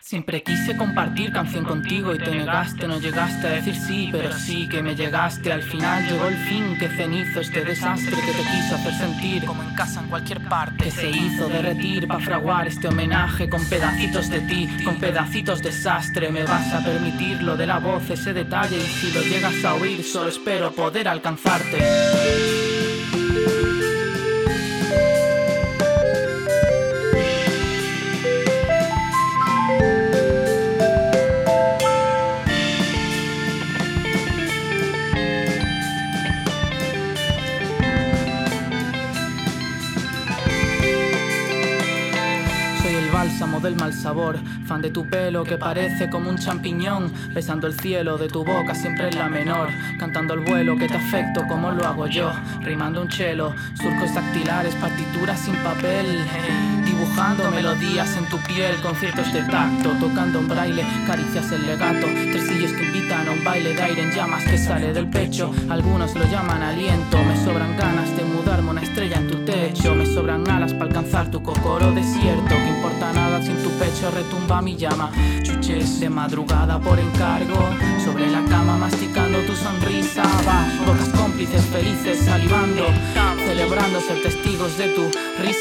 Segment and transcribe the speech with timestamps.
[0.00, 4.68] Siempre quise compartir canción contigo y te negaste, no llegaste a decir sí, pero sí
[4.68, 5.52] que me llegaste.
[5.52, 9.62] Al final llegó el fin que cenizo este desastre que te quiso hacer sentir como
[9.62, 10.84] en casa en cualquier parte.
[10.84, 15.70] Que se hizo derretir para fraguar este homenaje con pedacitos de ti, con pedacitos de
[15.70, 16.30] desastre.
[16.30, 19.74] Me vas a permitir lo de la voz, ese detalle y si lo llegas a
[19.74, 22.77] oír solo espero poder alcanzarte.
[43.60, 48.18] Del mal sabor, fan de tu pelo que parece como un champiñón, besando el cielo
[48.18, 51.86] de tu boca siempre en la menor, cantando al vuelo que te afecto como lo
[51.86, 56.24] hago yo, rimando un chelo, surcos dactilares, partituras sin papel.
[56.84, 62.72] Dibujando melodías en tu piel, conciertos de tacto, tocando un braille, caricias el legato, tresillos
[62.72, 65.52] que invitan a un baile de aire en llamas que sale del pecho.
[65.68, 70.06] Algunos lo llaman aliento, me sobran ganas de mudarme una estrella en tu techo, me
[70.06, 74.60] sobran alas para alcanzar tu cocoro desierto, que importa nada si en tu pecho retumba
[74.60, 75.10] mi llama.
[75.42, 77.58] Chuches de madrugada por encargo,
[78.04, 82.84] sobre la cama masticando tu sonrisa, va, bocas cómplices felices salivando,
[83.46, 85.04] celebrando ser testigos de tu
[85.42, 85.57] risa.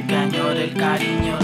[0.00, 1.41] Que añore el cariño,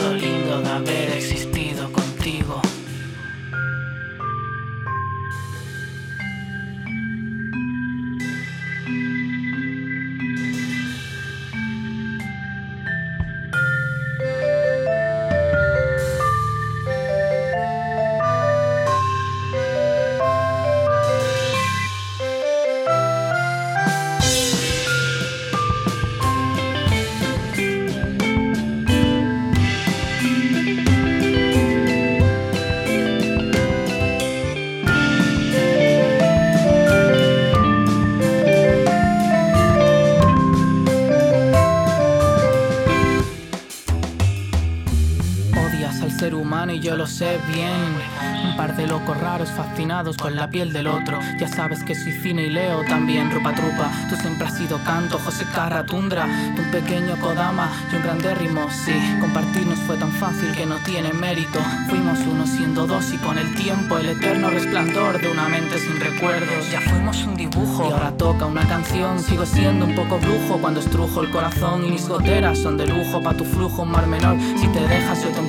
[46.48, 48.48] y yo lo sé bien.
[48.48, 51.19] Un par de locos raros fascinados con la piel del otro.
[51.39, 53.91] Ya sabes que soy cine y leo también rupa trupa.
[54.09, 56.27] Tú siempre has sido canto, José Carra, Tundra.
[56.57, 58.95] Tu un pequeño Kodama y un grandérrimo, sí.
[59.20, 61.61] Compartirnos fue tan fácil que no tiene mérito.
[61.91, 66.01] Fuimos uno siendo dos y con el tiempo el eterno resplandor de una mente sin
[66.01, 66.70] recuerdos.
[66.73, 69.20] Ya fuimos un dibujo y ahora toca una canción.
[69.20, 73.20] Sigo siendo un poco brujo cuando estrujo el corazón y mis goteras son de lujo
[73.23, 74.39] pa' tu flujo, un mar menor.
[74.59, 75.41] Si te dejas yo te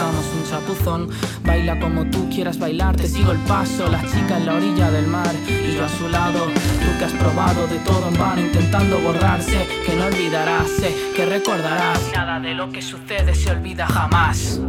[0.00, 1.08] damos un chapuzón.
[1.44, 3.88] Baila como tú quieras bailar, te sigo el paso.
[3.88, 6.46] La chica en la orilla del mar y yo a su lado.
[6.46, 9.66] Tú que has probado de todo en vano, intentando borrarse.
[9.84, 12.00] Que no olvidarás, sé que recordarás.
[12.14, 14.60] Nada de lo que sucede se olvida jamás.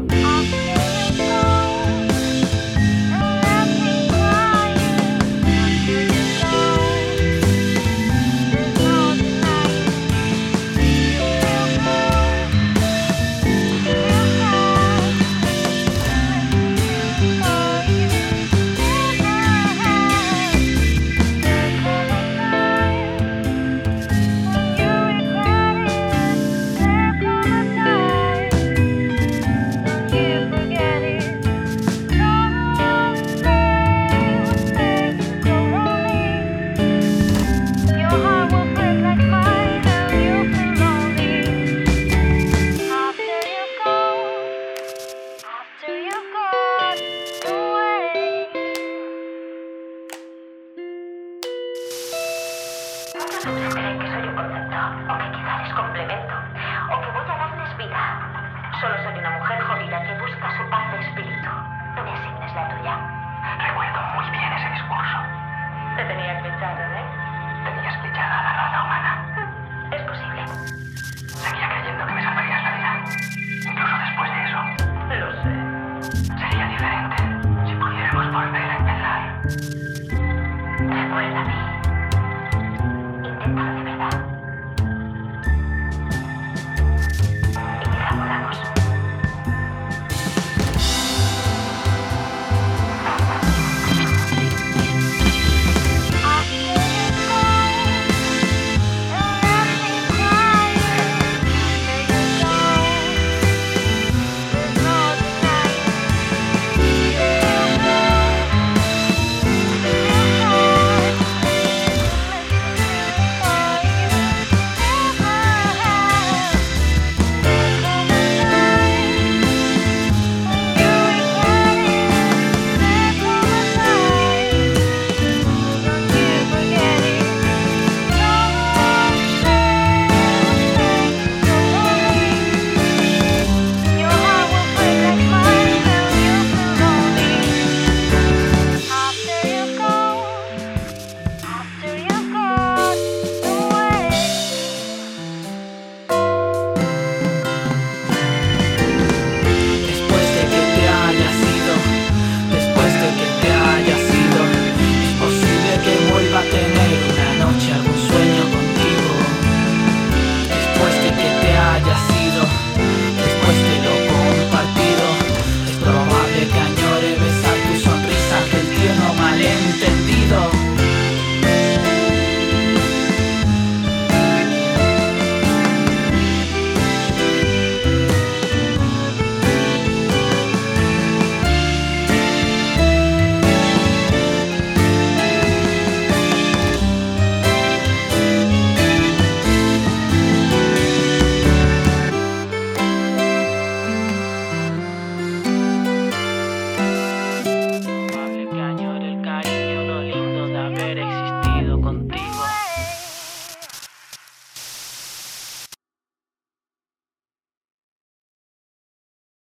[77.68, 79.42] Si pudiéramos volver a empezar.